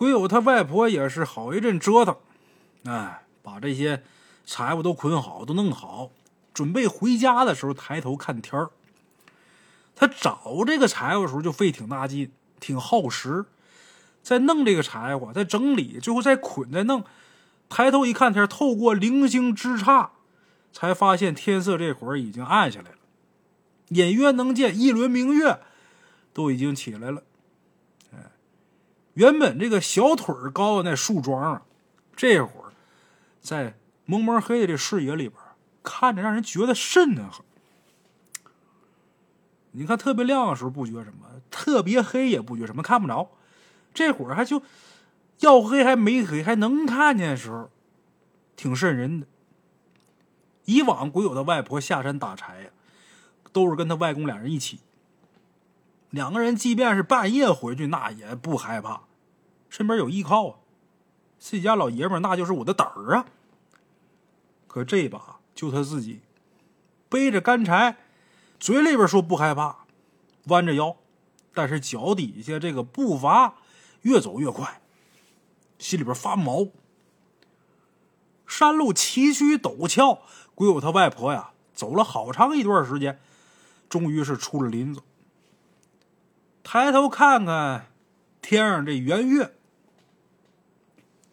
[0.00, 2.16] 鬼友他外婆也是好一阵折腾，
[2.84, 4.02] 哎，把这些
[4.46, 6.10] 柴火都捆好，都弄好，
[6.54, 8.70] 准备回家的时候，抬头看天儿。
[9.94, 13.44] 他找这个柴火的时候就费挺大劲，挺耗时，
[14.22, 17.04] 在弄这个柴火，在整理，最后再捆，再弄。
[17.68, 20.12] 抬头一看天，透过零星之差，
[20.72, 22.96] 才发现天色这会儿已经暗下来了，
[23.88, 25.60] 隐约能见一轮明月，
[26.32, 27.22] 都已经起来了。
[29.14, 31.62] 原本这个小腿高的那树桩啊，
[32.16, 32.72] 这会儿
[33.40, 35.40] 在蒙蒙黑的这视野里边，
[35.82, 37.44] 看着让人觉得瘆得很。
[39.72, 43.30] 你看特别亮的时候不觉什么，特别黑也不觉什么，看不着。
[43.94, 44.62] 这会儿还就。
[45.40, 47.70] 要黑还没黑，还能看见的时候，
[48.56, 49.26] 挺瘆人的。
[50.66, 52.68] 以往鬼友的外婆下山打柴呀，
[53.50, 54.80] 都是跟他外公俩人一起。
[56.10, 59.02] 两个人即便是半夜回去，那也不害怕，
[59.68, 60.56] 身边有依靠啊。
[61.38, 63.26] 自己家老爷们那就是我的胆儿啊。
[64.66, 66.20] 可这把就他自己
[67.08, 67.96] 背着干柴，
[68.58, 69.84] 嘴里边说不害怕，
[70.46, 70.96] 弯着腰，
[71.54, 73.54] 但是脚底下这个步伐
[74.02, 74.80] 越走越快。
[75.78, 76.68] 心里边发毛。
[78.46, 80.22] 山路崎岖陡峭，
[80.54, 83.20] 鬼友他外婆呀，走了好长一段时间，
[83.88, 85.00] 终于是出了林子。
[86.62, 87.92] 抬头看看
[88.40, 89.54] 天上这圆月，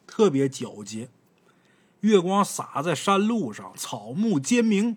[0.06, 1.08] 特别皎洁，
[2.00, 4.96] 月光洒在山路上，草木皆明，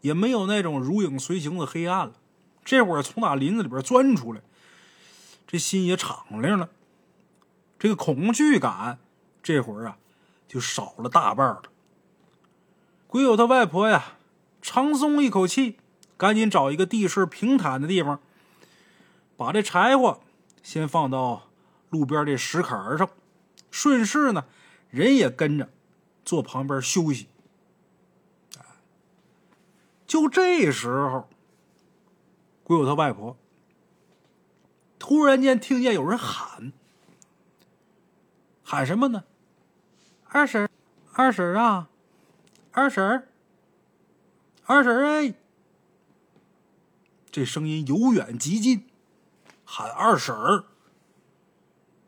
[0.00, 2.14] 也没有那种如影随形的黑暗了。
[2.64, 4.40] 这会儿从哪林子里边钻出来，
[5.46, 6.70] 这心也敞亮了，
[7.78, 8.98] 这个恐惧感
[9.42, 9.98] 这会儿啊
[10.48, 11.62] 就少了大半了。
[13.06, 14.14] 鬼友他外婆呀，
[14.62, 15.78] 长松一口气，
[16.16, 18.20] 赶紧找一个地势平坦的地方，
[19.36, 20.20] 把这柴火
[20.62, 21.48] 先放到
[21.90, 23.08] 路边这石坎上，
[23.70, 24.44] 顺势呢，
[24.90, 25.70] 人也跟着
[26.24, 27.28] 坐旁边休息。
[30.06, 31.28] 就这时候。
[32.66, 33.36] 鬼友他外婆
[34.98, 36.72] 突然间听见有人喊，
[38.62, 39.24] 喊什么呢？
[40.28, 40.66] 二婶，
[41.12, 41.90] 二婶啊，
[42.72, 43.28] 二婶，
[44.64, 45.34] 二婶哎！
[47.34, 48.86] 这声音由远及近，
[49.64, 50.66] 喊二婶儿，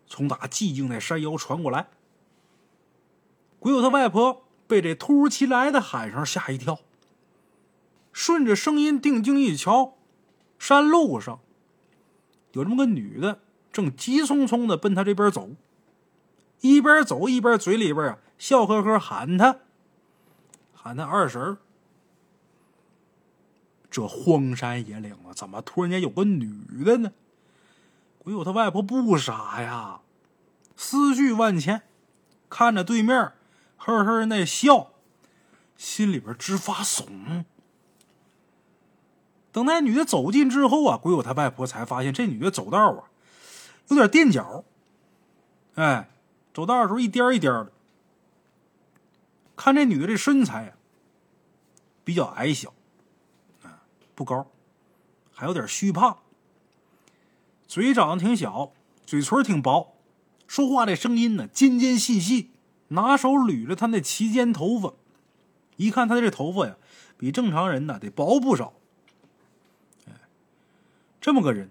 [0.06, 1.88] 从打寂静的山腰传过来。
[3.58, 6.78] 鬼友他外婆被这突如其来的喊声吓一跳，
[8.12, 9.94] 顺着声音定睛一瞧。
[10.60, 11.40] 山路上
[12.52, 13.40] 有这么个女的，
[13.72, 15.50] 正急匆匆的奔他这边走，
[16.60, 19.58] 一边走一边嘴里边啊笑呵呵喊他，
[20.72, 21.58] 喊他二婶儿。
[23.90, 27.12] 这荒山野岭啊，怎么突然间有个女的呢？
[28.18, 30.00] 鬼友他外婆不傻呀，
[30.76, 31.82] 思绪万千，
[32.50, 33.32] 看着对面
[33.76, 34.90] 呵呵那笑，
[35.76, 37.44] 心里边直发怂。
[39.52, 43.04] 等那女的走近之后啊，鬼友他外婆才发现这女的走道啊
[43.88, 44.64] 有点垫脚，
[45.76, 46.10] 哎，
[46.52, 47.72] 走道的时候一颠一颠的。
[49.54, 50.76] 看这女的这身材啊，
[52.04, 52.74] 比较矮小，
[54.16, 54.50] 不高，
[55.32, 56.18] 还有点虚胖，
[57.68, 58.72] 嘴长得挺小，
[59.04, 59.94] 嘴唇挺薄，
[60.48, 62.50] 说话这声音呢尖尖细细，
[62.88, 64.94] 拿手捋着她那齐肩头发，
[65.76, 66.76] 一看她的这头发呀，
[67.18, 68.72] 比正常人呢得薄不少。
[71.20, 71.70] 这么个人，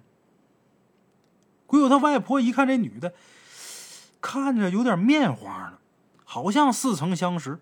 [1.65, 3.13] 鬼友他外婆一看这女的，
[4.21, 5.79] 看着有点面花呢，
[6.25, 7.59] 好像似曾相识，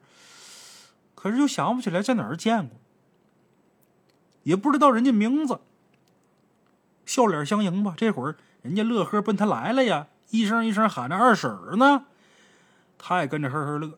[1.15, 2.79] 可是又想不起来在哪儿见过，
[4.43, 5.59] 也不知道人家名字。
[7.05, 12.05] 笑脸相迎吧，这会儿人家乐呵奔他来了呀，一声一声喊着二婶儿呢，
[12.97, 13.97] 他也跟着呵呵乐。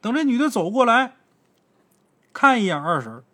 [0.00, 1.16] 等这女的走过来，
[2.32, 3.24] 看一眼二婶儿。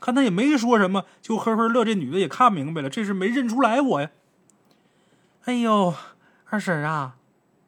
[0.00, 1.82] 看他也没说什么，就呵呵乐。
[1.82, 4.10] 这女的也看明白了，这是没认出来我呀。
[5.46, 5.94] 哎呦，
[6.50, 7.16] 二婶啊，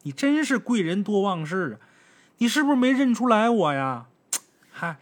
[0.03, 1.85] 你真是贵人多忘事啊！
[2.37, 4.09] 你是不是没认出来我呀？
[4.71, 4.99] 嗨，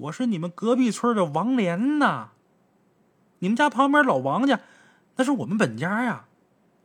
[0.00, 2.30] 我是你们隔壁村的王莲呐。
[3.40, 4.60] 你们家旁边老王家，
[5.16, 6.26] 那是我们本家呀。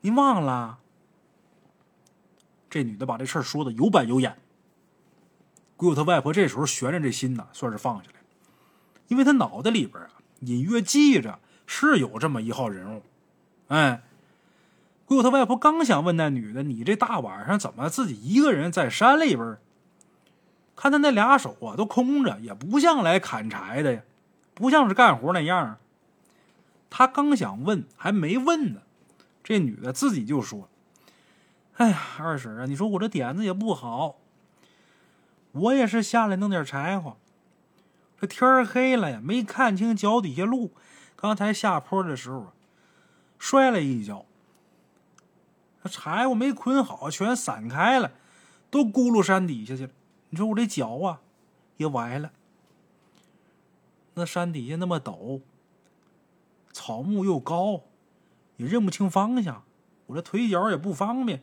[0.01, 0.79] 您忘了？
[2.69, 4.37] 这女的把这事儿说的有板有眼。
[5.77, 8.19] 鬼友他外婆这时候悬着这心呢，算是放下来。
[9.07, 10.09] 因为他脑袋里边啊，
[10.41, 13.03] 隐约记着是有这么一号人物，
[13.67, 14.01] 哎，
[15.05, 19.57] 鬼友他外婆刚想问那女的：“你这大晚上怎么自己一个人在山里边？”
[20.75, 24.01] 看他那俩手啊，都空着，也不像来砍柴的呀，
[24.53, 25.77] 不像是干活那样。
[26.89, 28.81] 他刚想问，还没问呢，
[29.43, 30.69] 这女的自己就说
[31.77, 34.15] ：“哎呀，二婶啊，你说我这点子也不好，
[35.51, 37.17] 我也是下来弄点柴火。”
[38.19, 40.71] 这天黑了呀，没看清脚底下路。
[41.15, 42.53] 刚才下坡的时候啊，
[43.39, 44.25] 摔了一跤。
[45.81, 48.11] 那柴火没捆好，全散开了，
[48.69, 49.91] 都咕噜山底下去了。
[50.35, 51.21] 你说我这脚啊，
[51.77, 52.33] 也崴了。
[54.15, 55.39] 那山底下那么陡，
[56.73, 57.83] 草木又高，
[58.57, 59.63] 也认不清方向。
[60.07, 61.41] 我这腿脚也不方便，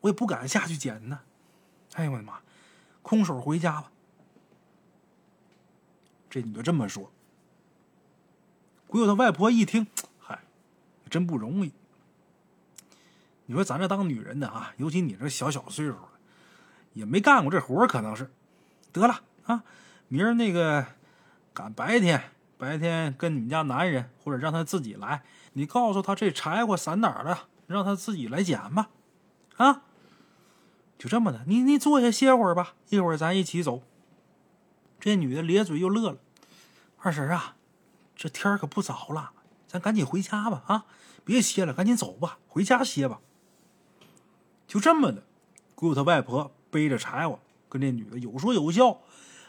[0.00, 1.20] 我也不敢下去捡呢。
[1.96, 2.40] 哎呦我的妈，
[3.02, 3.92] 空手回家吧。
[6.30, 7.10] 这女的这么说，
[8.86, 9.86] 鬼友他外婆一听，
[10.18, 10.40] 嗨，
[11.10, 11.74] 真不容易。
[13.44, 15.96] 你说咱这当女人的啊，尤其你这小小岁数，
[16.92, 18.30] 也没干过这活可能是。
[18.92, 19.62] 得了啊，
[20.08, 20.86] 明儿那个
[21.52, 25.22] 赶白天，白天跟你们家男人，或者让他自己来，
[25.52, 28.90] 你告诉他这柴火散哪儿了，让他自己来捡吧。
[29.56, 29.82] 啊，
[30.98, 33.82] 就这么的，你你坐下歇会儿吧，一会儿咱一起走。
[34.98, 36.18] 这女的咧嘴又乐了，
[36.98, 37.56] 二婶啊，
[38.16, 39.30] 这天可不早了，
[39.66, 40.86] 咱赶紧回家吧啊！
[41.24, 43.20] 别歇了，赶紧走吧，回家歇吧。
[44.66, 45.24] 就这么的，
[45.74, 48.98] 姑姑她外婆背着柴火跟这女的有说有笑，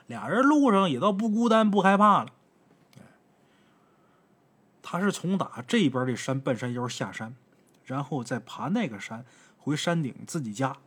[0.07, 2.31] 俩人路上也倒不孤单不害怕了。
[4.81, 7.35] 他是从打这边的山半山腰下山，
[7.85, 9.23] 然后再爬那个山
[9.57, 10.77] 回山顶自己家，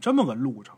[0.00, 0.76] 这么个路程。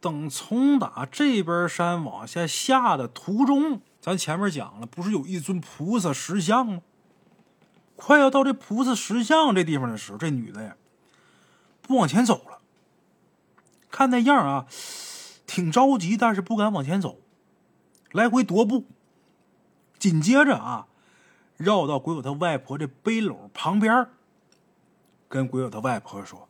[0.00, 6.82] 等从打这边山往下下的途中，咱前面讲了，不是有一尊菩萨石像吗？
[7.96, 10.76] 快要到这菩萨石像这地方的时候，这女的呀，
[11.82, 12.57] 不往前走了。
[13.90, 14.66] 看那样啊，
[15.46, 17.20] 挺着急，但是不敢往前走，
[18.12, 18.84] 来回踱步。
[19.98, 20.86] 紧接着啊。
[21.56, 24.06] 绕到鬼友他外婆这背篓旁边，
[25.28, 26.48] 跟鬼友他外婆说：“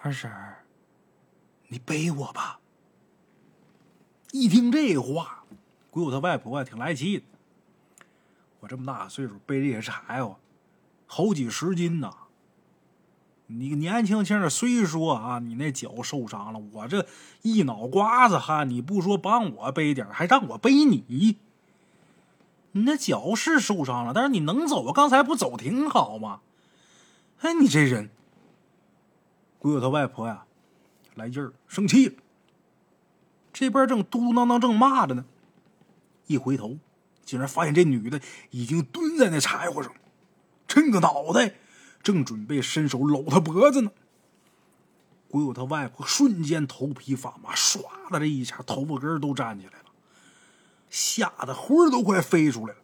[0.00, 0.64] 二婶儿，
[1.68, 2.60] 你背我吧。”
[4.32, 5.44] 一听这话，
[5.90, 7.24] 鬼友他外婆啊挺来气的。
[8.60, 10.40] 我这么大岁数背这些柴火，
[11.06, 12.10] 好几十斤呢！
[13.52, 17.06] 你年轻轻的，虽说啊，你那脚受伤了，我这
[17.42, 21.36] 一脑瓜子汗，你不说帮我背点还让我背你。
[22.72, 24.92] 你那脚是受伤了，但是你能走啊？
[24.94, 26.40] 刚才不走挺好吗？
[27.40, 28.10] 哎，你这人，
[29.58, 30.44] 鬼友他外婆呀，
[31.16, 32.14] 来劲儿，生气了。
[33.52, 35.24] 这边正嘟嘟囔囔正骂着呢，
[36.28, 36.78] 一回头，
[37.24, 39.92] 竟然发现这女的已经蹲在那柴火上，
[40.68, 41.54] 抻个脑袋，
[42.02, 43.90] 正准备伸手搂他脖子呢。
[45.28, 49.84] 鬼友他外婆瞬间头皮发麻，唰的这一下，头发根都站起来了。
[50.88, 52.80] 吓得魂都快飞出来了，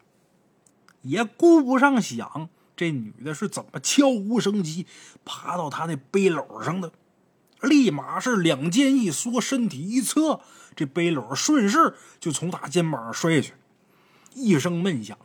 [1.01, 4.87] 也顾不上想这女的是怎么悄无声息
[5.25, 6.93] 爬到他那背篓上的，
[7.59, 10.39] 立马是两肩一缩，身体一侧，
[10.73, 13.53] 这背篓顺势就从他肩膀上摔下去，
[14.35, 15.17] 一声闷响，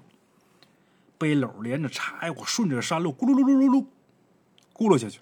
[1.22, 3.86] 背篓连着柴火顺着山路咕噜噜噜噜噜
[4.74, 5.20] 咕噜下去。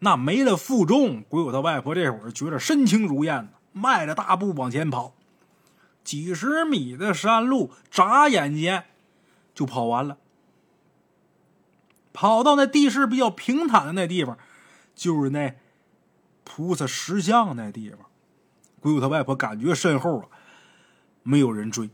[0.00, 5.14] 那没了负重，鬼友他外婆这会儿觉得身轻如燕，迈着大步往前跑。
[6.02, 8.86] 几十米的山路，眨眼间
[9.54, 10.18] 就跑完了。
[12.12, 14.36] 跑到那地势比较平坦的那地方，
[14.96, 15.54] 就是那
[16.42, 18.00] 菩萨石像那地方。
[18.80, 20.28] 鬼友他外婆感觉身后啊
[21.22, 21.88] 没有人追，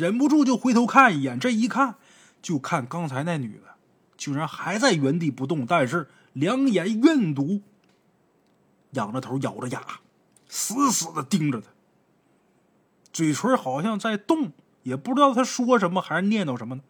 [0.00, 1.38] 忍不住就回头看一眼。
[1.38, 1.96] 这一看，
[2.40, 3.74] 就看刚才那女的
[4.16, 7.60] 居然还在原地不动，但是两眼怨毒，
[8.92, 10.00] 仰着头，咬着牙，
[10.48, 11.66] 死死的盯着他。
[13.12, 14.52] 嘴唇好像在动，
[14.84, 16.82] 也不知道他说什么还是念叨什么呢。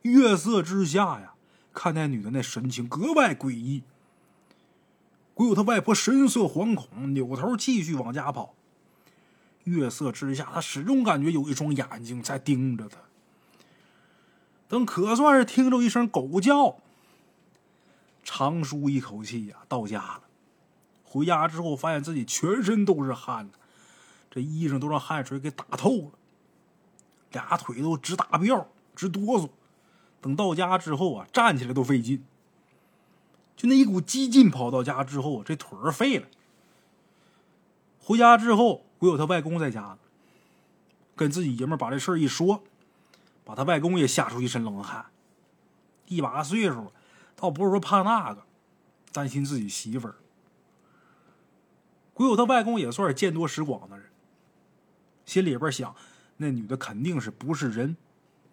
[0.00, 1.34] 月色之下呀，
[1.74, 3.82] 看那女的那神情格外诡异。
[5.34, 8.54] 鬼友他外婆神色惶恐，扭头继续往家跑。
[9.64, 12.98] 月色之下，他始终感觉有一双眼睛在盯着他。
[14.68, 16.76] 等可算是听着一声狗叫，
[18.24, 20.22] 长舒一口气呀，到家了。
[21.04, 23.50] 回家之后，发现自己全身都是汗。
[24.30, 26.12] 这衣裳都让汗水给打透了，
[27.32, 29.50] 俩腿都直打飙，直哆嗦。
[30.22, 32.24] 等到家之后啊，站起来都费劲。
[33.54, 36.26] 就那一股激劲，跑到家之后，这腿儿废了。
[37.98, 39.98] 回家之后，鬼友他外公在家，
[41.16, 42.62] 跟自己爷们把这事儿一说，
[43.44, 45.06] 把他外公也吓出一身冷汗。
[46.06, 46.92] 一把岁数，
[47.34, 48.44] 倒不是说怕那个，
[49.10, 50.14] 担心自己媳妇儿。
[52.14, 54.06] 鬼友他外公也算是见多识广的人。
[55.26, 55.96] 心里边想，
[56.36, 57.96] 那女的肯定是不是人，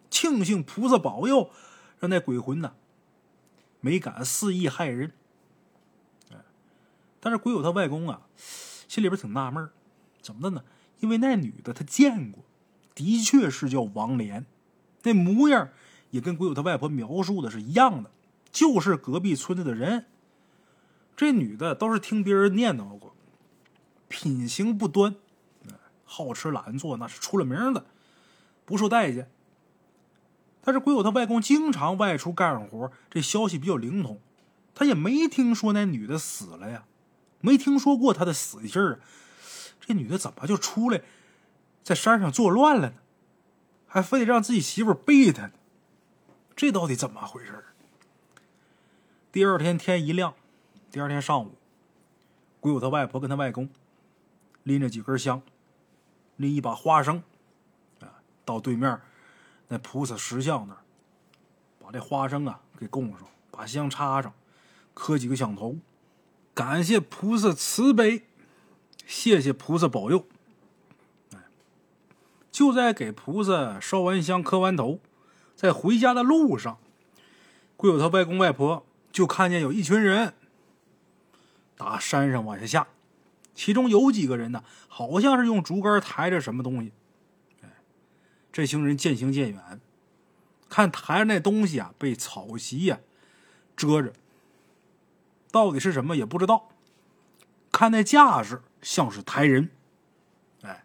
[0.10, 1.52] 庆幸菩萨保佑，
[2.00, 2.74] 让那鬼魂呢
[3.82, 5.12] 没敢肆意害人。
[7.20, 8.24] 但是鬼友他外公啊，
[8.88, 9.70] 心里边挺纳闷
[10.22, 10.64] 怎么的呢？
[11.00, 12.44] 因为那女的他见过，
[12.94, 14.46] 的确是叫王莲，
[15.04, 15.70] 那模样
[16.12, 18.12] 也跟鬼友他外婆描述的是一样的，
[18.52, 20.06] 就是隔壁村子的人。
[21.16, 23.16] 这女的倒是听别人念叨过，
[24.08, 25.16] 品行不端。
[26.12, 27.86] 好吃懒做，那是出了名的，
[28.66, 29.30] 不受待见。
[30.62, 34.20] 但是鬼友他外公经常外出干活，这消息比较灵通，
[34.74, 36.86] 他也没听说那女的死了呀，
[37.42, 39.00] 没听说过她的死信儿。
[39.80, 41.02] 这女的怎么就出来
[41.84, 42.96] 在山上作乱了呢？
[43.88, 45.52] 还非得让自己媳妇背他呢？
[46.56, 47.66] 这到底怎么回事？
[49.32, 50.34] 第二天天一亮，
[50.92, 51.56] 第二天上午，
[52.60, 53.70] 鬼友他外婆跟他外公
[54.64, 55.42] 拎着几根香。
[56.38, 57.22] 拎一把花生，
[58.00, 58.08] 啊，
[58.46, 58.98] 到对面
[59.68, 60.80] 那菩萨石像那儿，
[61.78, 64.34] 把这花生啊给供上，把香插上，
[64.94, 65.76] 磕几个响头，
[66.54, 68.29] 感谢菩萨慈悲，
[69.10, 70.24] 谢谢菩萨保佑。
[72.52, 75.00] 就在给菩萨烧完香、磕完头，
[75.56, 76.78] 在回家的路上，
[77.76, 80.36] 贵友他外公外婆就看见有一群人
[81.76, 82.88] 打山上往下下，
[83.56, 86.92] 其中有几个人呢，好像是用竹竿抬着什么东西。
[87.64, 87.70] 哎，
[88.52, 89.82] 这行人渐行渐远，
[90.70, 93.00] 看抬着那东西啊，被草席呀
[93.76, 94.14] 遮着，
[95.52, 96.70] 到底是什么也不知道。
[97.72, 99.70] 看那架势，像是抬人。
[100.62, 100.84] 哎，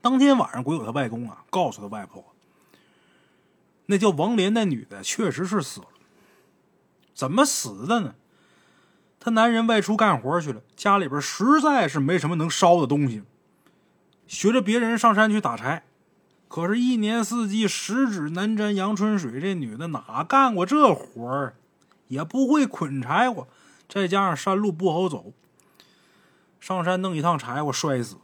[0.00, 2.24] 当天晚上，鬼友他外公啊，告诉他外婆，
[3.86, 5.86] 那叫王莲那女的确实是死了。
[7.14, 8.14] 怎么死的呢？
[9.18, 13.22] 他男人外出干活去了，家里边实在是没什么能烧的东西，
[14.26, 15.82] 学着别人上山去打柴。
[16.48, 21.54] 可是，一年四季十指难沾阳春水，这女的哪干过这活儿？
[22.08, 23.46] 也不会捆柴火，
[23.88, 25.32] 再加上山路不好走，
[26.60, 28.18] 上山弄一趟柴火摔死。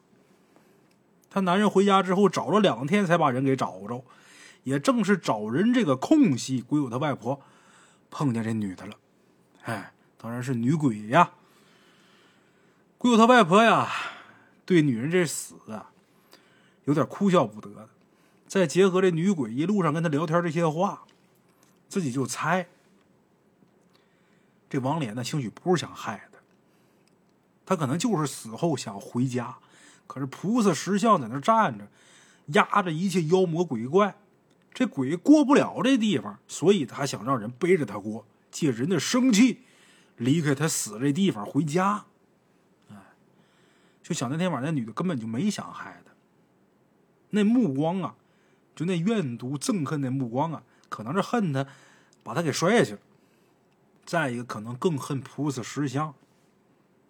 [1.29, 4.05] 他男人回家之后找了两天才把人给找着，
[4.63, 7.41] 也正是找人这个空隙，鬼友他外婆
[8.11, 8.95] 碰见这女的了，
[9.63, 9.93] 哎。
[10.19, 11.31] 当然是女鬼呀！
[12.97, 13.87] 鬼友他外婆呀，
[14.65, 15.91] 对女人这死啊，
[16.85, 17.89] 有点哭笑不得。
[18.49, 21.05] 再结合这女鬼一路上跟他聊天这些话，
[21.87, 22.67] 自己就猜，
[24.71, 26.36] 这王莲呢，兴许不是想害他，
[27.67, 29.59] 他可能就是死后想回家。
[30.07, 31.87] 可是菩萨石像在那站着，
[32.47, 34.17] 压着一切妖魔鬼怪，
[34.73, 39.65] 这鬼过不了这地方，所以他想让人背着他过，借人的生气。
[40.19, 42.07] 离开他死这地方回家，
[42.89, 42.97] 哎，
[44.03, 46.13] 就想那天晚上那女的根本就没想害他，
[47.29, 48.15] 那目光啊，
[48.75, 51.67] 就那怨毒憎恨那目光啊，可能是恨他
[52.23, 52.99] 把他给摔下去了。
[54.07, 56.15] 再一个，可能更恨菩萨石像，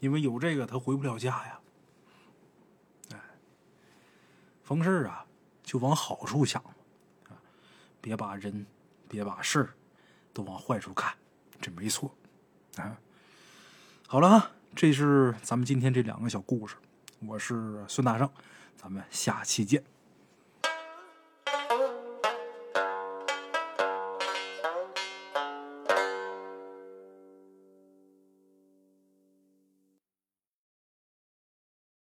[0.01, 1.61] 因为有这个他回不了家呀。
[3.13, 3.21] 哎，
[4.63, 5.25] 逢事啊
[5.63, 6.63] 就往好处想，
[7.29, 7.37] 啊，
[8.01, 8.67] 别把人，
[9.09, 9.69] 别把事
[10.33, 11.15] 都往坏处看，
[11.61, 12.15] 这没错。
[12.77, 12.99] 啊，
[14.07, 16.77] 好了哈，这是咱们今天这两个小故事。
[17.21, 18.31] 我是孙大圣，
[18.77, 19.83] 咱们下期见。